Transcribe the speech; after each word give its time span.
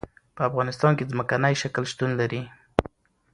په 0.35 0.41
افغانستان 0.49 0.91
کې 0.97 1.09
ځمکنی 1.11 1.53
شکل 1.61 1.83
شتون 1.91 2.11
لري. 2.19 2.41